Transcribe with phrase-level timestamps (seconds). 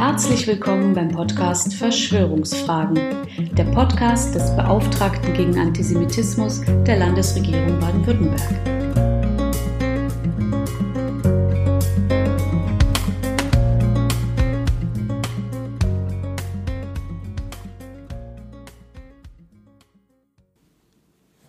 [0.00, 2.98] Herzlich willkommen beim Podcast Verschwörungsfragen,
[3.52, 8.40] der Podcast des Beauftragten gegen Antisemitismus der Landesregierung Baden-Württemberg.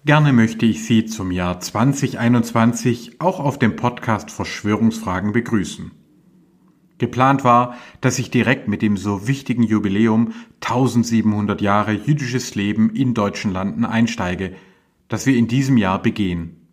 [0.04, 6.01] Gerne möchte ich Sie zum Jahr 2021 auch auf dem Podcast Verschwörungsfragen begrüßen.
[7.02, 13.16] Geplant war, dass ich direkt mit dem so wichtigen Jubiläum 1700 Jahre jüdisches Leben in
[13.16, 14.54] deutschen Landen einsteige,
[15.08, 16.68] das wir in diesem Jahr begehen.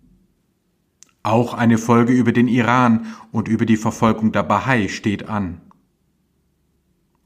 [1.22, 5.62] Auch eine Folge über den Iran und über die Verfolgung der Bahai steht an.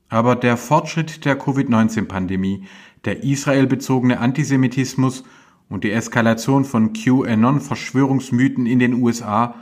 [0.09, 2.67] Aber der Fortschritt der Covid-19-Pandemie,
[3.05, 5.25] der israelbezogene Antisemitismus
[5.69, 9.57] und die Eskalation von QAnon-Verschwörungsmythen in den USA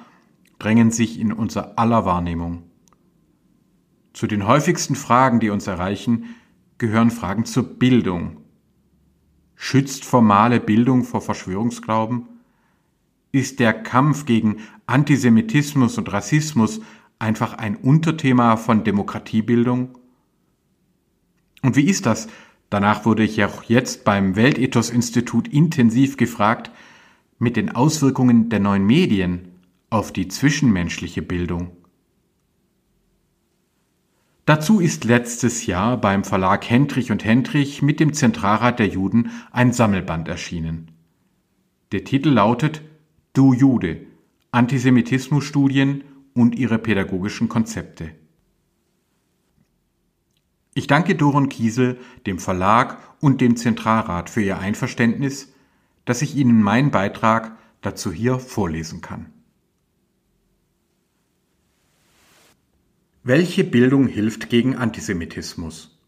[0.59, 2.70] drängen sich in unser aller Wahrnehmung.
[4.13, 6.35] Zu den häufigsten Fragen, die uns erreichen,
[6.79, 8.39] gehören Fragen zur Bildung.
[9.55, 12.27] Schützt formale Bildung vor Verschwörungsglauben?
[13.33, 16.81] Ist der Kampf gegen Antisemitismus und Rassismus
[17.19, 19.99] einfach ein Unterthema von Demokratiebildung?
[21.63, 22.27] Und wie ist das?
[22.71, 26.71] Danach wurde ich auch jetzt beim Weltethos-Institut intensiv gefragt
[27.39, 29.49] mit den Auswirkungen der neuen Medien
[29.91, 31.73] auf die zwischenmenschliche Bildung.
[34.51, 39.73] Dazu ist letztes Jahr beim Verlag Hendrich und Hendrich mit dem Zentralrat der Juden ein
[39.73, 40.91] Sammelband erschienen.
[41.93, 42.83] Der Titel lautet
[43.33, 44.01] Du Jude
[44.51, 46.03] Antisemitismusstudien
[46.35, 48.11] und ihre pädagogischen Konzepte.
[50.75, 55.53] Ich danke Doron Kiesel, dem Verlag und dem Zentralrat für ihr Einverständnis,
[56.05, 59.33] dass ich Ihnen meinen Beitrag dazu hier vorlesen kann.
[63.23, 66.01] Welche Bildung hilft gegen Antisemitismus?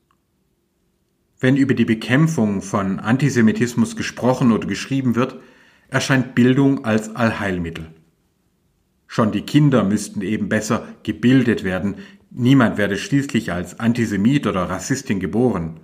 [1.38, 5.38] Wenn über die Bekämpfung von Antisemitismus gesprochen oder geschrieben wird,
[5.88, 7.92] erscheint Bildung als Allheilmittel.
[9.06, 11.96] Schon die Kinder müssten eben besser gebildet werden,
[12.30, 15.80] niemand werde schließlich als Antisemit oder Rassistin geboren.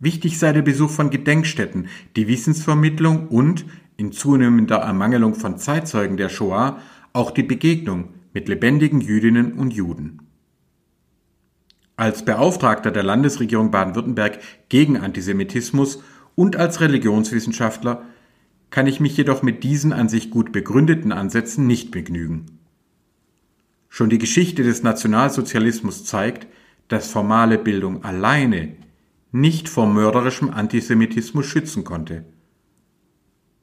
[0.00, 1.86] Wichtig sei der Besuch von Gedenkstätten,
[2.16, 6.80] die Wissensvermittlung und, in zunehmender Ermangelung von Zeitzeugen der Shoah,
[7.12, 10.23] auch die Begegnung mit lebendigen Jüdinnen und Juden.
[11.96, 16.02] Als Beauftragter der Landesregierung Baden-Württemberg gegen Antisemitismus
[16.34, 18.02] und als Religionswissenschaftler
[18.70, 22.58] kann ich mich jedoch mit diesen an sich gut begründeten Ansätzen nicht begnügen.
[23.88, 26.48] Schon die Geschichte des Nationalsozialismus zeigt,
[26.88, 28.74] dass formale Bildung alleine
[29.30, 32.24] nicht vor mörderischem Antisemitismus schützen konnte.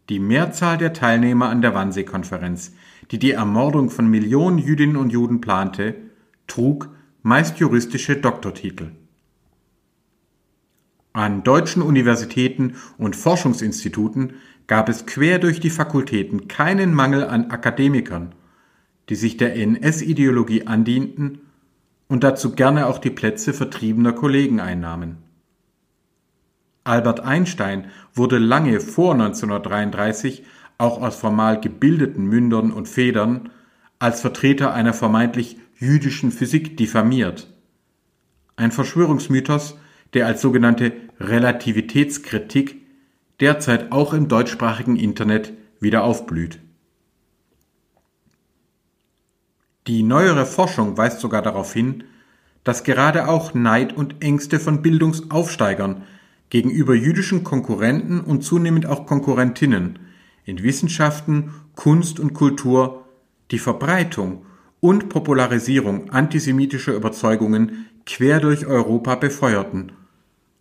[0.07, 2.73] Die Mehrzahl der Teilnehmer an der Wannsee-Konferenz,
[3.11, 5.95] die die Ermordung von Millionen Jüdinnen und Juden plante,
[6.47, 6.89] trug
[7.23, 8.91] meist juristische Doktortitel.
[11.13, 14.33] An deutschen Universitäten und Forschungsinstituten
[14.67, 18.33] gab es quer durch die Fakultäten keinen Mangel an Akademikern,
[19.09, 21.41] die sich der NS-Ideologie andienten
[22.07, 25.17] und dazu gerne auch die Plätze vertriebener Kollegen einnahmen.
[26.83, 30.43] Albert Einstein wurde lange vor 1933
[30.77, 33.49] auch aus formal gebildeten Mündern und Federn
[33.99, 37.51] als Vertreter einer vermeintlich jüdischen Physik diffamiert.
[38.55, 39.77] Ein Verschwörungsmythos,
[40.13, 42.81] der als sogenannte Relativitätskritik
[43.39, 46.59] derzeit auch im deutschsprachigen Internet wieder aufblüht.
[49.87, 52.03] Die neuere Forschung weist sogar darauf hin,
[52.63, 56.03] dass gerade auch Neid und Ängste von Bildungsaufsteigern
[56.51, 59.97] gegenüber jüdischen Konkurrenten und zunehmend auch Konkurrentinnen
[60.45, 63.07] in Wissenschaften, Kunst und Kultur
[63.49, 64.45] die Verbreitung
[64.81, 69.93] und Popularisierung antisemitischer Überzeugungen quer durch Europa befeuerten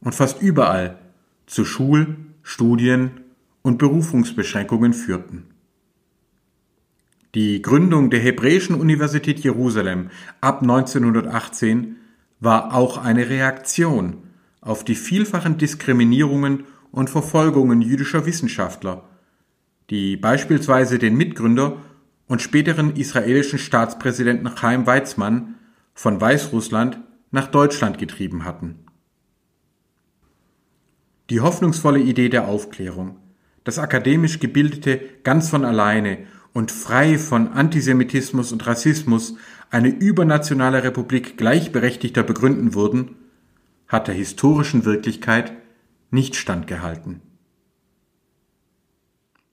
[0.00, 0.98] und fast überall
[1.46, 3.22] zu Schul-, Studien-
[3.62, 5.46] und Berufungsbeschränkungen führten.
[7.34, 11.96] Die Gründung der Hebräischen Universität Jerusalem ab 1918
[12.40, 14.18] war auch eine Reaktion
[14.60, 19.04] auf die vielfachen Diskriminierungen und Verfolgungen jüdischer Wissenschaftler,
[19.90, 21.76] die beispielsweise den Mitgründer
[22.30, 25.56] und späteren israelischen Staatspräsidenten Chaim Weizmann
[25.94, 27.00] von Weißrussland
[27.32, 28.86] nach Deutschland getrieben hatten.
[31.28, 33.16] Die hoffnungsvolle Idee der Aufklärung,
[33.64, 36.18] dass akademisch Gebildete ganz von alleine
[36.52, 39.34] und frei von Antisemitismus und Rassismus
[39.68, 43.16] eine übernationale Republik gleichberechtigter begründen würden,
[43.88, 45.52] hat der historischen Wirklichkeit
[46.12, 47.22] nicht standgehalten.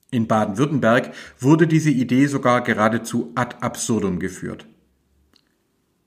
[0.09, 4.65] In Baden-Württemberg wurde diese Idee sogar geradezu ad absurdum geführt.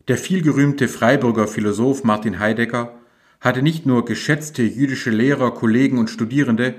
[0.08, 2.98] Der vielgerühmte Freiburger Philosoph Martin Heidegger
[3.40, 6.76] hatte nicht nur geschätzte jüdische Lehrer, Kollegen und Studierende,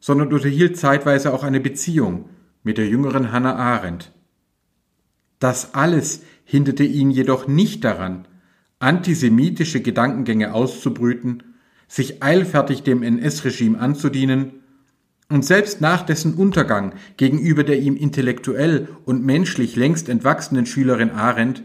[0.00, 2.28] sondern unterhielt zeitweise auch eine Beziehung
[2.62, 4.12] mit der jüngeren Hannah Arendt.
[5.38, 8.28] Das alles hinderte ihn jedoch nicht daran,
[8.78, 11.42] antisemitische Gedankengänge auszubrüten,
[11.88, 14.59] sich eilfertig dem NS-Regime anzudienen
[15.30, 21.62] und selbst nach dessen Untergang gegenüber der ihm intellektuell und menschlich längst entwachsenen Schülerin Arendt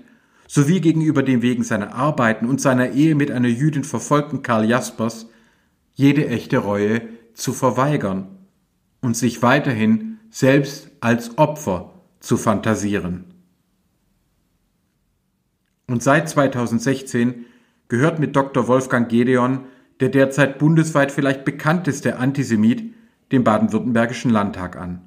[0.47, 5.27] sowie gegenüber dem wegen seiner Arbeiten und seiner Ehe mit einer Jüdin verfolgten Karl Jaspers
[5.95, 7.01] jede echte Reue
[7.33, 8.27] zu verweigern
[9.01, 13.25] und sich weiterhin selbst als Opfer zu fantasieren.
[15.87, 17.45] Und seit 2016
[17.87, 18.67] gehört mit Dr.
[18.67, 19.65] Wolfgang Gedeon
[20.01, 22.94] der derzeit bundesweit vielleicht bekannteste Antisemit
[23.31, 25.01] dem baden-württembergischen Landtag an.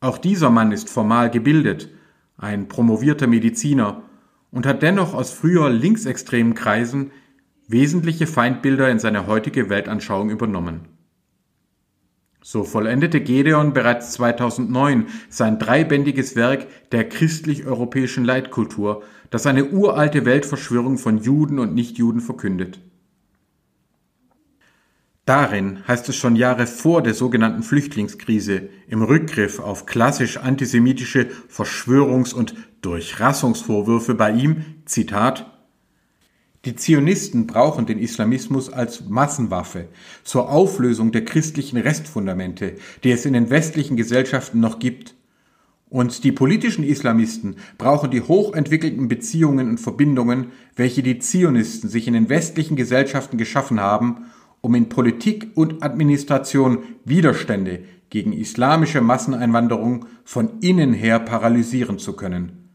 [0.00, 1.90] Auch dieser Mann ist formal gebildet,
[2.36, 4.02] ein promovierter Mediziner
[4.50, 7.10] und hat dennoch aus früher linksextremen Kreisen
[7.66, 10.88] wesentliche Feindbilder in seine heutige Weltanschauung übernommen.
[12.40, 20.96] So vollendete Gedeon bereits 2009 sein dreibändiges Werk der christlich-europäischen Leitkultur, das eine uralte Weltverschwörung
[20.96, 22.80] von Juden und Nichtjuden verkündet.
[25.28, 32.32] Darin heißt es schon Jahre vor der sogenannten Flüchtlingskrise im Rückgriff auf klassisch antisemitische Verschwörungs-
[32.32, 35.52] und Durchrassungsvorwürfe bei ihm, Zitat,
[36.64, 39.88] die Zionisten brauchen den Islamismus als Massenwaffe
[40.24, 45.14] zur Auflösung der christlichen Restfundamente, die es in den westlichen Gesellschaften noch gibt.
[45.90, 52.14] Und die politischen Islamisten brauchen die hochentwickelten Beziehungen und Verbindungen, welche die Zionisten sich in
[52.14, 54.24] den westlichen Gesellschaften geschaffen haben,
[54.60, 62.70] um in Politik und Administration Widerstände gegen islamische Masseneinwanderung von innen her paralysieren zu können.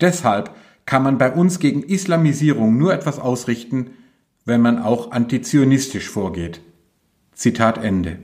[0.00, 3.90] Deshalb kann man bei uns gegen Islamisierung nur etwas ausrichten,
[4.44, 6.60] wenn man auch antizionistisch vorgeht.
[7.32, 8.18] Zitat Ende.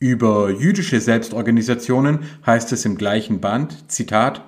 [0.00, 4.42] Über jüdische Selbstorganisationen heißt es im gleichen Band, Zitat,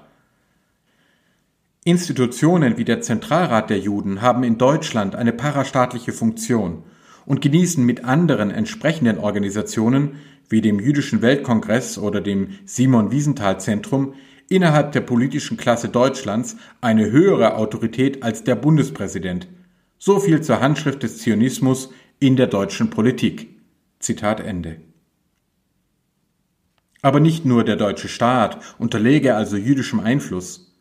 [1.84, 6.84] Institutionen wie der Zentralrat der Juden haben in Deutschland eine parastaatliche Funktion
[7.26, 10.16] und genießen mit anderen entsprechenden Organisationen
[10.48, 14.14] wie dem Jüdischen Weltkongress oder dem Simon Wiesenthal Zentrum
[14.48, 19.48] innerhalb der politischen Klasse Deutschlands eine höhere Autorität als der Bundespräsident.
[19.98, 21.90] So viel zur Handschrift des Zionismus
[22.20, 23.60] in der deutschen Politik.
[23.98, 24.76] Zitat Ende.
[27.00, 30.71] Aber nicht nur der deutsche Staat unterläge also jüdischem Einfluss.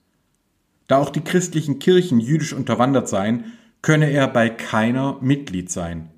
[0.91, 6.09] Da auch die christlichen Kirchen jüdisch unterwandert seien, könne er bei keiner Mitglied sein.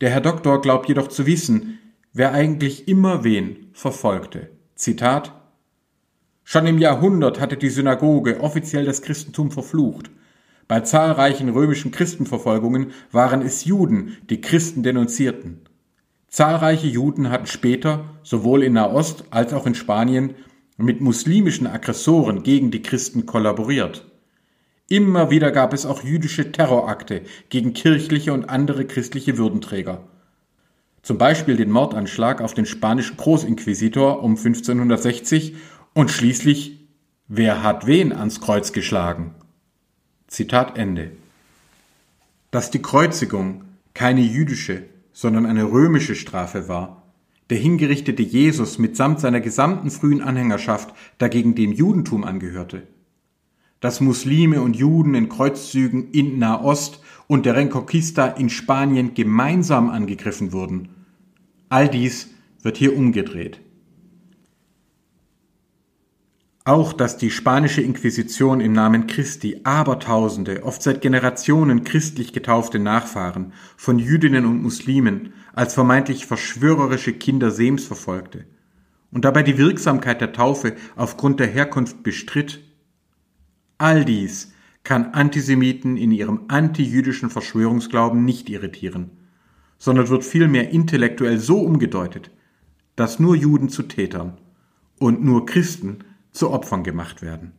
[0.00, 1.78] Der Herr Doktor glaubt jedoch zu wissen,
[2.12, 4.50] wer eigentlich immer wen verfolgte.
[4.74, 5.32] Zitat
[6.42, 10.10] Schon im Jahrhundert hatte die Synagoge offiziell das Christentum verflucht.
[10.66, 15.60] Bei zahlreichen römischen Christenverfolgungen waren es Juden, die Christen denunzierten.
[16.26, 20.34] Zahlreiche Juden hatten später, sowohl in Nahost als auch in Spanien,
[20.82, 24.06] mit muslimischen Aggressoren gegen die Christen kollaboriert.
[24.88, 30.02] Immer wieder gab es auch jüdische Terrorakte gegen kirchliche und andere christliche Würdenträger.
[31.02, 35.54] Zum Beispiel den Mordanschlag auf den spanischen Großinquisitor um 1560
[35.94, 36.80] und schließlich
[37.32, 39.36] Wer hat wen ans Kreuz geschlagen?
[40.26, 41.12] Zitat Ende.
[42.50, 43.62] Dass die Kreuzigung
[43.94, 46.99] keine jüdische, sondern eine römische Strafe war,
[47.50, 52.86] der hingerichtete Jesus mitsamt seiner gesamten frühen Anhängerschaft dagegen dem Judentum angehörte.
[53.80, 60.52] Dass Muslime und Juden in Kreuzzügen in Nahost und der Reconquista in Spanien gemeinsam angegriffen
[60.52, 60.90] wurden.
[61.68, 62.30] All dies
[62.62, 63.60] wird hier umgedreht.
[66.64, 73.54] Auch dass die spanische Inquisition im Namen Christi Abertausende, oft seit Generationen christlich getaufte Nachfahren
[73.76, 78.46] von Jüdinnen und Muslimen als vermeintlich verschwörerische Kinder Sems verfolgte
[79.10, 82.60] und dabei die Wirksamkeit der Taufe aufgrund der Herkunft bestritt,
[83.78, 84.52] all dies
[84.84, 89.10] kann Antisemiten in ihrem antijüdischen Verschwörungsglauben nicht irritieren,
[89.78, 92.30] sondern wird vielmehr intellektuell so umgedeutet,
[92.96, 94.38] dass nur Juden zu Tätern
[94.98, 97.52] und nur Christen zu Opfern gemacht werden.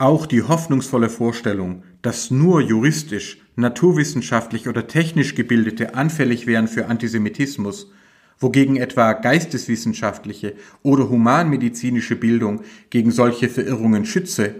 [0.00, 7.90] Auch die hoffnungsvolle Vorstellung, dass nur juristisch, naturwissenschaftlich oder technisch Gebildete anfällig wären für Antisemitismus,
[8.38, 14.54] wogegen etwa geisteswissenschaftliche oder humanmedizinische Bildung gegen solche Verirrungen schütze,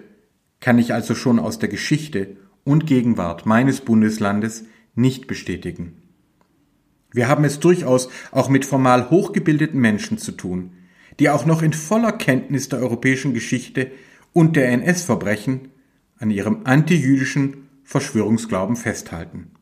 [0.59, 4.65] kann ich also schon aus der Geschichte und Gegenwart meines Bundeslandes
[4.97, 6.03] nicht bestätigen.
[7.13, 10.73] Wir haben es durchaus auch mit formal hochgebildeten Menschen zu tun,
[11.21, 13.93] die auch noch in voller Kenntnis der europäischen Geschichte
[14.33, 15.69] und der NS-Verbrechen
[16.19, 19.53] an ihrem antijüdischen Verschwörungsglauben festhalten.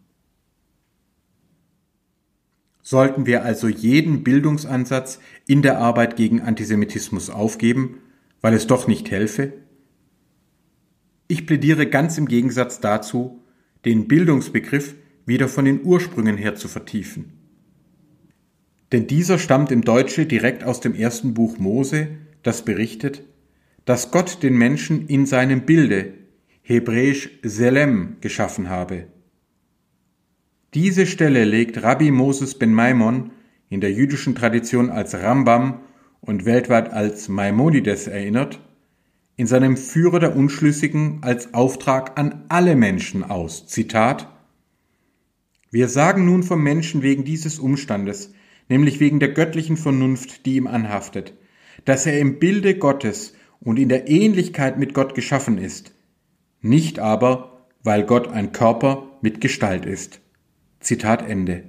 [2.82, 7.98] Sollten wir also jeden Bildungsansatz in der Arbeit gegen Antisemitismus aufgeben,
[8.40, 9.54] weil es doch nicht helfe?
[11.28, 13.42] Ich plädiere ganz im Gegensatz dazu,
[13.84, 14.94] den Bildungsbegriff
[15.24, 17.32] wieder von den Ursprüngen her zu vertiefen.
[18.92, 22.08] Denn dieser stammt im Deutsche direkt aus dem ersten Buch Mose,
[22.44, 23.24] das berichtet,
[23.86, 26.12] dass Gott den Menschen in seinem Bilde,
[26.60, 29.06] hebräisch Selem, geschaffen habe.
[30.74, 33.30] Diese Stelle legt Rabbi Moses ben Maimon
[33.70, 35.80] in der jüdischen Tradition als Rambam
[36.20, 38.60] und weltweit als Maimonides erinnert,
[39.36, 43.66] in seinem Führer der Unschlüssigen als Auftrag an alle Menschen aus.
[43.68, 44.28] Zitat
[45.70, 48.32] Wir sagen nun vom Menschen wegen dieses Umstandes,
[48.68, 51.34] nämlich wegen der göttlichen Vernunft, die ihm anhaftet,
[51.84, 55.92] dass er im Bilde Gottes und in der Ähnlichkeit mit Gott geschaffen ist,
[56.60, 60.20] nicht aber, weil Gott ein Körper mit Gestalt ist.
[60.80, 61.64] Zitat Ende.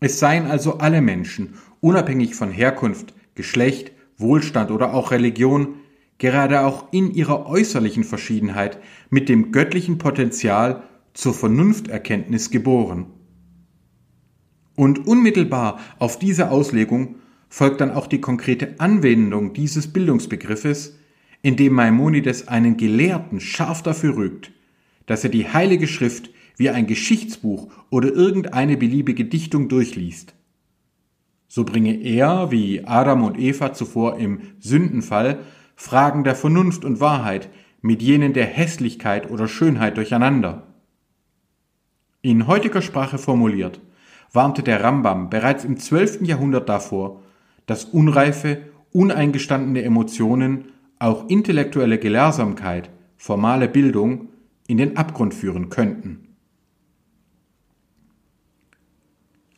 [0.00, 5.76] Es seien also alle Menschen, unabhängig von Herkunft, Geschlecht, Wohlstand oder auch Religion,
[6.18, 8.78] gerade auch in ihrer äußerlichen Verschiedenheit
[9.08, 10.82] mit dem göttlichen Potenzial
[11.14, 13.06] zur Vernunfterkenntnis geboren.
[14.76, 17.16] Und unmittelbar auf diese Auslegung
[17.50, 20.96] folgt dann auch die konkrete Anwendung dieses Bildungsbegriffes,
[21.42, 24.52] indem Maimonides einen Gelehrten scharf dafür rügt,
[25.04, 30.34] dass er die Heilige Schrift wie ein Geschichtsbuch oder irgendeine beliebige Dichtung durchliest.
[31.48, 35.40] So bringe er, wie Adam und Eva zuvor im Sündenfall,
[35.74, 37.48] Fragen der Vernunft und Wahrheit
[37.80, 40.68] mit jenen der Hässlichkeit oder Schönheit durcheinander.
[42.22, 43.80] In heutiger Sprache formuliert,
[44.32, 46.20] warnte der Rambam bereits im 12.
[46.22, 47.22] Jahrhundert davor,
[47.70, 54.30] dass unreife, uneingestandene Emotionen, auch intellektuelle Gelehrsamkeit, formale Bildung
[54.66, 56.34] in den Abgrund führen könnten.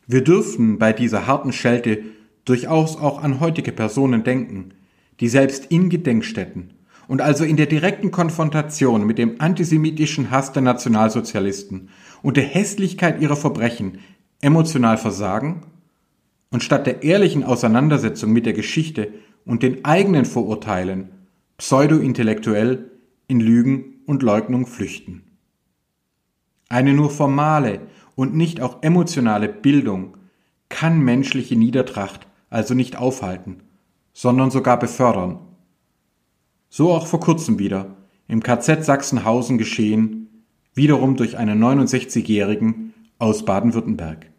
[0.05, 2.03] Wir dürfen bei dieser harten Schelte
[2.45, 4.75] durchaus auch an heutige Personen denken,
[5.19, 6.75] die selbst in Gedenkstätten
[7.07, 11.89] und also in der direkten Konfrontation mit dem antisemitischen Hass der Nationalsozialisten
[12.21, 13.97] und der Hässlichkeit ihrer Verbrechen
[14.39, 15.63] emotional versagen
[16.53, 19.11] und statt der ehrlichen Auseinandersetzung mit der Geschichte
[19.43, 21.09] und den eigenen Vorurteilen
[21.57, 22.91] pseudo-intellektuell
[23.27, 25.23] in Lügen und Leugnung flüchten.
[26.69, 27.81] Eine nur formale
[28.13, 30.17] und nicht auch emotionale Bildung
[30.69, 33.63] kann menschliche Niedertracht also nicht aufhalten,
[34.13, 35.39] sondern sogar befördern.
[36.69, 40.45] So auch vor kurzem wieder im KZ Sachsenhausen geschehen,
[40.75, 44.32] wiederum durch einen 69-Jährigen aus Baden-Württemberg.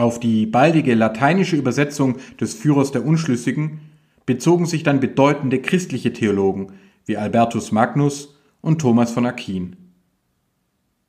[0.00, 3.80] Auf die baldige lateinische Übersetzung des Führers der Unschlüssigen
[4.24, 6.72] bezogen sich dann bedeutende christliche Theologen
[7.04, 9.76] wie Albertus Magnus und Thomas von Aquin.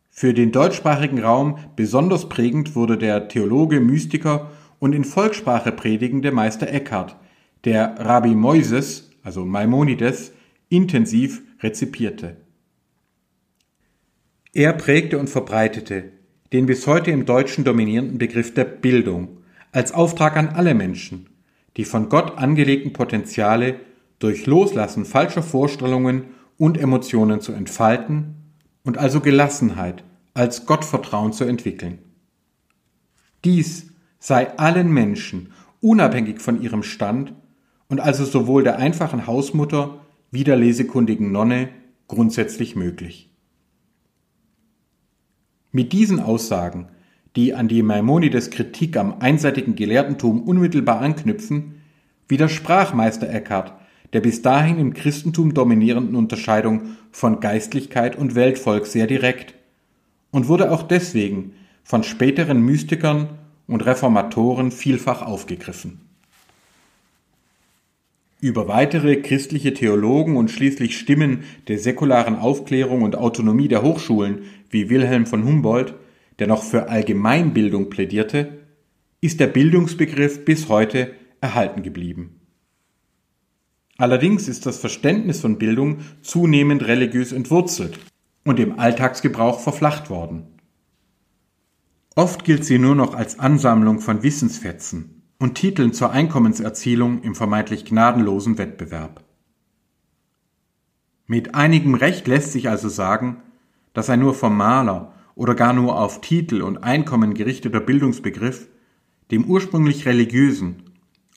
[0.09, 6.67] Für den deutschsprachigen Raum besonders prägend wurde der Theologe, Mystiker und in Volkssprache predigende Meister
[6.67, 7.15] Eckhart,
[7.63, 10.33] der Rabbi Moises, also Maimonides,
[10.67, 12.35] intensiv rezipierte.
[14.51, 16.11] Er prägte und verbreitete
[16.53, 19.37] den bis heute im Deutschen dominierenden Begriff der Bildung
[19.71, 21.29] als Auftrag an alle Menschen,
[21.77, 23.79] die von Gott angelegten Potenziale
[24.19, 26.25] durch Loslassen falscher Vorstellungen
[26.57, 28.35] und Emotionen zu entfalten
[28.83, 30.03] und also Gelassenheit
[30.33, 31.99] als Gottvertrauen zu entwickeln.
[33.43, 33.87] Dies
[34.19, 37.33] sei allen Menschen, unabhängig von ihrem Stand
[37.87, 41.69] und also sowohl der einfachen Hausmutter wie der lesekundigen Nonne
[42.07, 43.30] grundsätzlich möglich.
[45.71, 46.87] Mit diesen Aussagen,
[47.35, 51.81] die an die Maimonides Kritik am einseitigen Gelehrtentum unmittelbar anknüpfen,
[52.27, 53.73] widersprach Meister Eckhart
[54.13, 59.53] der bis dahin im Christentum dominierenden Unterscheidung von Geistlichkeit und Weltvolk sehr direkt
[60.31, 63.29] und wurde auch deswegen von späteren Mystikern
[63.67, 66.01] und Reformatoren vielfach aufgegriffen.
[68.41, 74.89] Über weitere christliche Theologen und schließlich Stimmen der säkularen Aufklärung und Autonomie der Hochschulen wie
[74.89, 75.93] Wilhelm von Humboldt,
[76.39, 78.59] der noch für Allgemeinbildung plädierte,
[79.21, 82.39] ist der Bildungsbegriff bis heute erhalten geblieben.
[83.97, 87.99] Allerdings ist das Verständnis von Bildung zunehmend religiös entwurzelt
[88.43, 90.47] und im Alltagsgebrauch verflacht worden.
[92.15, 97.85] Oft gilt sie nur noch als Ansammlung von Wissensfetzen und Titeln zur Einkommenserzielung im vermeintlich
[97.85, 99.23] gnadenlosen Wettbewerb.
[101.27, 103.41] Mit einigem Recht lässt sich also sagen,
[103.93, 108.67] dass ein nur formaler oder gar nur auf Titel und Einkommen gerichteter Bildungsbegriff
[109.31, 110.83] dem ursprünglich religiösen,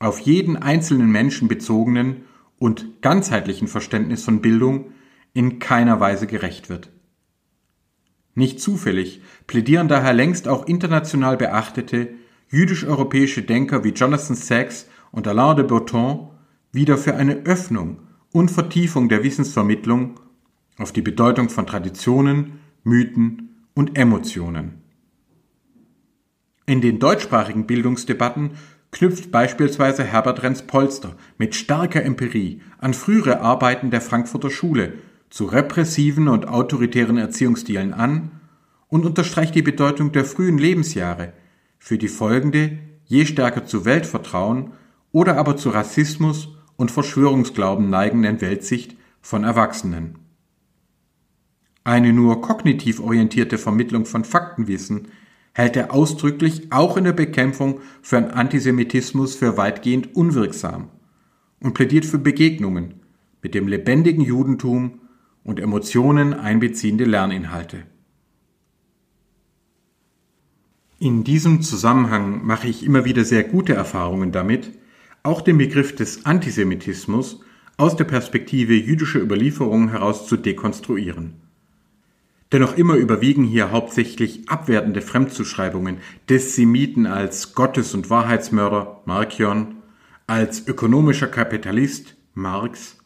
[0.01, 2.25] auf jeden einzelnen Menschen bezogenen
[2.59, 4.93] und ganzheitlichen Verständnis von Bildung
[5.33, 6.91] in keiner Weise gerecht wird.
[8.35, 12.11] Nicht zufällig plädieren daher längst auch international beachtete
[12.51, 16.31] jüdisch-europäische Denker wie Jonathan Sachs und Alain de Botton
[16.73, 18.01] wieder für eine Öffnung
[18.33, 20.19] und Vertiefung der Wissensvermittlung
[20.79, 24.83] auf die Bedeutung von Traditionen, Mythen und Emotionen.
[26.67, 28.53] In den deutschsprachigen Bildungsdebatten
[28.91, 34.95] knüpft beispielsweise Herbert Renz-Polster mit starker Empirie an frühere Arbeiten der Frankfurter Schule
[35.31, 38.31] zu repressiven und autoritären Erziehungsstilen an
[38.89, 41.33] und unterstreicht die Bedeutung der frühen Lebensjahre
[41.79, 44.73] für die folgende je stärker zu Weltvertrauen
[45.13, 50.24] oder aber zu Rassismus und Verschwörungsglauben neigenden Weltsicht von Erwachsenen.
[51.85, 55.09] Eine nur kognitiv orientierte Vermittlung von Faktenwissen
[55.53, 60.89] hält er ausdrücklich auch in der Bekämpfung für Antisemitismus für weitgehend unwirksam
[61.61, 62.95] und plädiert für Begegnungen
[63.43, 65.03] mit dem lebendigen Judentum
[65.45, 67.83] und Emotionen einbeziehende Lerninhalte.
[70.99, 74.79] In diesem Zusammenhang mache ich immer wieder sehr gute Erfahrungen damit,
[75.23, 77.41] auch den Begriff des Antisemitismus
[77.77, 81.44] aus der Perspektive jüdischer Überlieferung heraus zu dekonstruieren.
[82.55, 85.97] Dennoch immer überwiegen hier hauptsächlich abwertende Fremdzuschreibungen
[86.29, 89.79] des Semiten als Gottes- und Wahrheitsmörder Markion,
[90.29, 92.99] als ökonomischer Kapitalist Marx,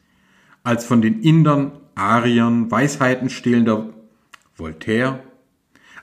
[0.65, 3.89] als von den Indern, Ariern, Weisheiten stehlender
[4.55, 5.21] Voltaire,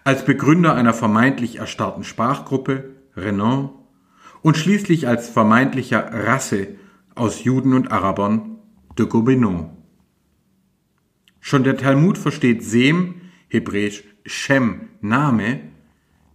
[0.04, 3.70] als Begründer einer vermeintlich erstarrten Sprachgruppe Renan
[4.42, 6.70] und schließlich als vermeintlicher Rasse
[7.14, 8.56] aus Juden und Arabern
[8.98, 9.70] de Gobineau.
[11.42, 13.22] Schon der Talmud versteht Sem
[13.56, 15.62] hebräisch Shem, Name,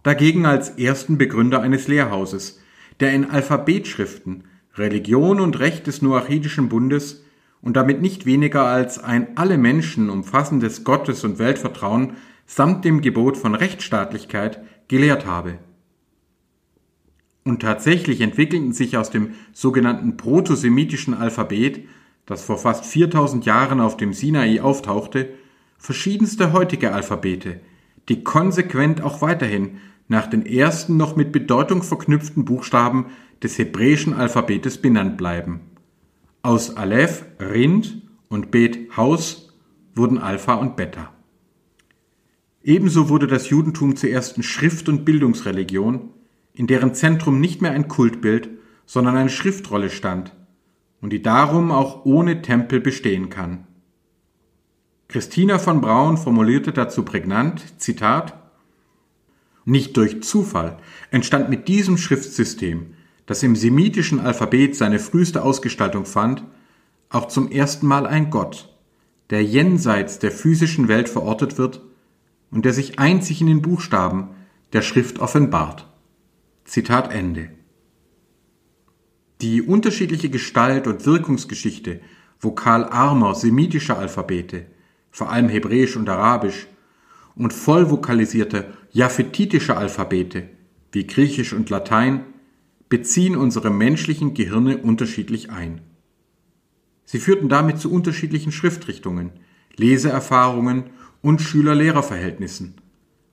[0.03, 2.59] dagegen als ersten Begründer eines Lehrhauses,
[2.99, 4.43] der in Alphabetschriften
[4.75, 7.23] Religion und Recht des Noachidischen Bundes
[7.61, 12.13] und damit nicht weniger als ein alle Menschen umfassendes Gottes- und Weltvertrauen
[12.45, 15.59] samt dem Gebot von Rechtsstaatlichkeit gelehrt habe.
[17.43, 21.87] Und tatsächlich entwickelten sich aus dem sogenannten protosemitischen Alphabet,
[22.25, 25.29] das vor fast 4000 Jahren auf dem Sinai auftauchte,
[25.81, 27.59] verschiedenste heutige Alphabete,
[28.07, 33.07] die konsequent auch weiterhin nach den ersten noch mit Bedeutung verknüpften Buchstaben
[33.41, 35.61] des hebräischen Alphabetes benannt bleiben.
[36.43, 39.57] Aus Aleph Rind und Bet Haus
[39.95, 41.11] wurden Alpha und Beta.
[42.63, 46.09] Ebenso wurde das Judentum zur ersten Schrift- und Bildungsreligion,
[46.53, 48.49] in deren Zentrum nicht mehr ein Kultbild,
[48.85, 50.35] sondern eine Schriftrolle stand
[51.01, 53.65] und die darum auch ohne Tempel bestehen kann.
[55.11, 58.33] Christina von Braun formulierte dazu prägnant, Zitat,
[59.65, 60.77] nicht durch Zufall
[61.11, 62.93] entstand mit diesem Schriftsystem,
[63.25, 66.45] das im semitischen Alphabet seine früheste Ausgestaltung fand,
[67.09, 68.73] auch zum ersten Mal ein Gott,
[69.31, 71.81] der jenseits der physischen Welt verortet wird
[72.49, 74.29] und der sich einzig in den Buchstaben
[74.71, 75.89] der Schrift offenbart.
[76.63, 77.49] Zitat Ende.
[79.41, 81.99] Die unterschiedliche Gestalt und Wirkungsgeschichte
[82.39, 84.67] vokal armer semitischer Alphabete
[85.11, 86.67] vor allem Hebräisch und Arabisch,
[87.35, 90.49] und voll vokalisierte japhetitische Alphabete
[90.91, 92.25] wie Griechisch und Latein
[92.89, 95.81] beziehen unsere menschlichen Gehirne unterschiedlich ein.
[97.05, 99.31] Sie führten damit zu unterschiedlichen Schriftrichtungen,
[99.77, 100.89] Leseerfahrungen
[101.21, 102.75] und Schüler-Lehrer-Verhältnissen,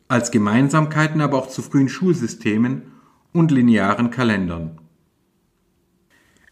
[0.06, 2.82] als Gemeinsamkeiten aber auch zu frühen Schulsystemen
[3.32, 4.80] und linearen Kalendern.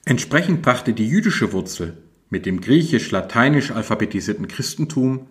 [0.05, 1.97] Entsprechend brachte die jüdische Wurzel
[2.31, 5.27] mit dem griechisch-lateinisch alphabetisierten Christentum,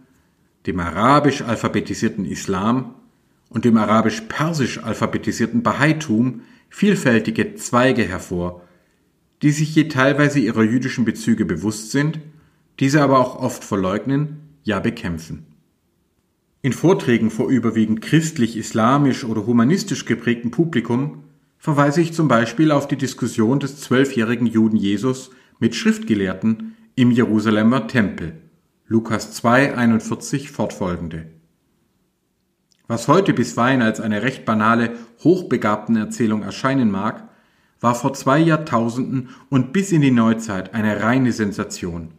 [0.65, 2.95] dem arabisch alphabetisierten Islam
[3.49, 8.62] und dem arabisch-persisch alphabetisierten Bahaitum vielfältige Zweige hervor,
[9.41, 12.19] die sich je teilweise ihrer jüdischen Bezüge bewusst sind,
[12.79, 15.45] diese aber auch oft verleugnen, ja bekämpfen.
[16.62, 21.23] In Vorträgen vor überwiegend christlich, islamisch oder humanistisch geprägtem Publikum
[21.60, 25.29] verweise ich zum Beispiel auf die Diskussion des zwölfjährigen Juden Jesus
[25.60, 28.41] mit Schriftgelehrten im Jerusalemer Tempel.
[28.88, 31.25] Lukas 2, 41 fortfolgende.
[32.88, 37.27] Was heute bisweilen als eine recht banale, hochbegabten Erzählung erscheinen mag,
[37.81, 42.12] war vor zwei Jahrtausenden und bis in die Neuzeit eine reine Sensation.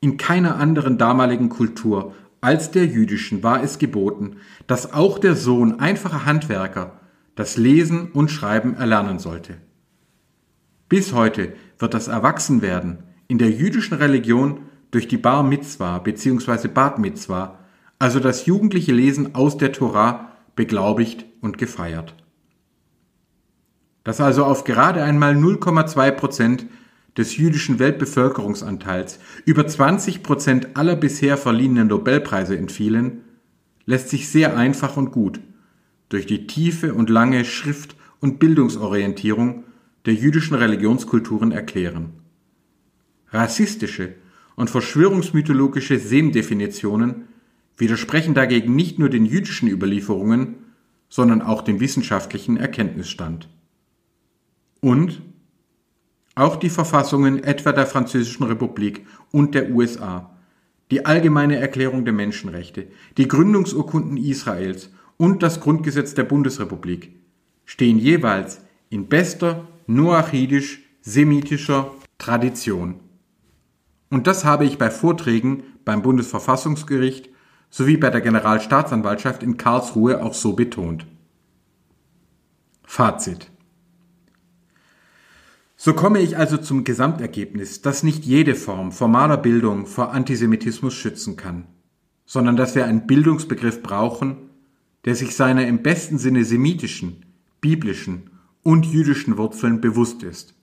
[0.00, 5.78] In keiner anderen damaligen Kultur als der jüdischen war es geboten, dass auch der Sohn
[5.78, 7.00] einfacher Handwerker
[7.34, 9.58] das Lesen und Schreiben erlernen sollte.
[10.88, 14.60] Bis heute wird das Erwachsenwerden in der jüdischen Religion
[14.90, 16.68] durch die Bar Mitzwa bzw.
[16.68, 17.58] Bat Mitzwa,
[17.98, 22.14] also das jugendliche Lesen aus der Tora, beglaubigt und gefeiert.
[24.04, 26.66] dass also auf gerade einmal 0,2 Prozent
[27.16, 33.24] des jüdischen Weltbevölkerungsanteils über 20 Prozent aller bisher verliehenen Nobelpreise entfielen,
[33.84, 35.40] lässt sich sehr einfach und gut
[36.08, 39.64] durch die tiefe und lange Schrift- und Bildungsorientierung
[40.04, 42.10] der jüdischen Religionskulturen erklären.
[43.36, 44.14] Rassistische
[44.56, 47.28] und verschwörungsmythologische Semdefinitionen
[47.76, 50.56] widersprechen dagegen nicht nur den jüdischen Überlieferungen,
[51.08, 53.48] sondern auch dem wissenschaftlichen Erkenntnisstand.
[54.80, 55.22] Und
[56.34, 60.36] auch die Verfassungen etwa der Französischen Republik und der USA,
[60.90, 67.14] die Allgemeine Erklärung der Menschenrechte, die Gründungsurkunden Israels und das Grundgesetz der Bundesrepublik
[67.64, 73.00] stehen jeweils in bester noachidisch-semitischer Tradition.
[74.10, 77.30] Und das habe ich bei Vorträgen beim Bundesverfassungsgericht
[77.70, 81.06] sowie bei der Generalstaatsanwaltschaft in Karlsruhe auch so betont.
[82.84, 83.50] Fazit
[85.78, 91.36] so komme ich also zum Gesamtergebnis, dass nicht jede Form formaler Bildung vor Antisemitismus schützen
[91.36, 91.66] kann,
[92.24, 94.50] sondern dass wir einen Bildungsbegriff brauchen,
[95.04, 97.26] der sich seiner im besten Sinne semitischen,
[97.60, 98.30] biblischen
[98.62, 100.55] und jüdischen Wurzeln bewusst ist.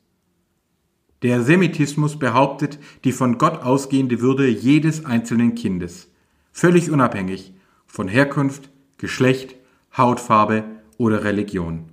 [1.24, 6.10] Der Semitismus behauptet die von Gott ausgehende Würde jedes einzelnen Kindes,
[6.52, 7.54] völlig unabhängig
[7.88, 9.56] von Herkunft, Geschlecht,
[9.96, 10.66] Hautfarbe
[10.98, 11.86] oder Religion.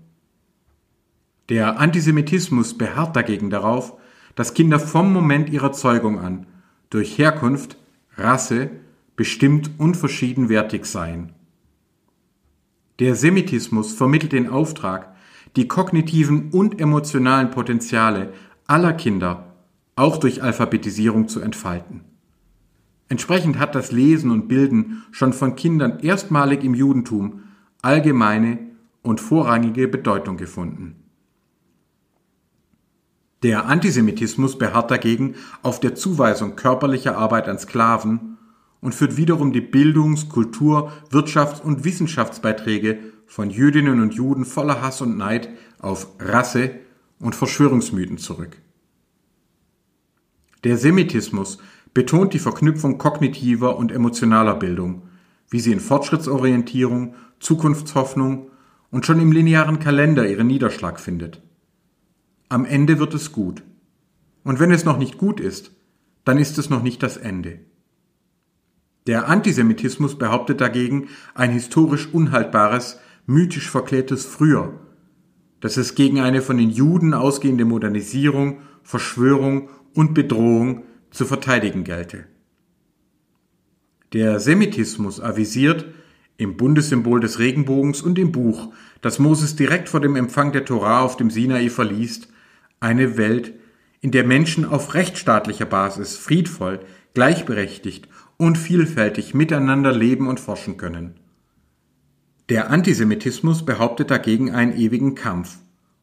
[1.48, 3.94] Der Antisemitismus beharrt dagegen darauf,
[4.34, 6.46] dass Kinder vom Moment ihrer Zeugung an
[6.90, 7.76] durch Herkunft,
[8.16, 8.70] Rasse
[9.14, 11.32] bestimmt und verschiedenwertig seien.
[12.98, 15.14] Der Semitismus vermittelt den Auftrag,
[15.56, 18.32] die kognitiven und emotionalen Potenziale
[18.70, 19.56] aller Kinder
[19.96, 22.02] auch durch Alphabetisierung zu entfalten.
[23.08, 27.40] Entsprechend hat das Lesen und Bilden schon von Kindern erstmalig im Judentum
[27.82, 28.58] allgemeine
[29.02, 30.94] und vorrangige Bedeutung gefunden.
[33.42, 38.38] Der Antisemitismus beharrt dagegen auf der Zuweisung körperlicher Arbeit an Sklaven
[38.80, 45.00] und führt wiederum die Bildungs-, Kultur-, Wirtschafts- und Wissenschaftsbeiträge von Jüdinnen und Juden voller Hass
[45.00, 45.48] und Neid
[45.80, 46.70] auf Rasse
[47.20, 48.60] und Verschwörungsmythen zurück.
[50.64, 51.58] Der Semitismus
[51.94, 55.02] betont die Verknüpfung kognitiver und emotionaler Bildung,
[55.48, 58.50] wie sie in Fortschrittsorientierung, Zukunftshoffnung
[58.90, 61.42] und schon im linearen Kalender ihren Niederschlag findet.
[62.48, 63.62] Am Ende wird es gut.
[64.42, 65.72] Und wenn es noch nicht gut ist,
[66.24, 67.60] dann ist es noch nicht das Ende.
[69.06, 74.74] Der Antisemitismus behauptet dagegen ein historisch unhaltbares, mythisch verklärtes Früher,
[75.60, 82.24] dass es gegen eine von den Juden ausgehende Modernisierung, Verschwörung und Bedrohung zu verteidigen gelte.
[84.12, 85.86] Der Semitismus avisiert
[86.36, 91.02] im Bundessymbol des Regenbogens und im Buch, das Moses direkt vor dem Empfang der Torah
[91.02, 92.28] auf dem Sinai verliest,
[92.80, 93.52] eine Welt,
[94.00, 96.80] in der Menschen auf rechtsstaatlicher Basis friedvoll,
[97.12, 101.20] gleichberechtigt und vielfältig miteinander leben und forschen können.
[102.50, 105.58] Der Antisemitismus behauptet dagegen einen ewigen Kampf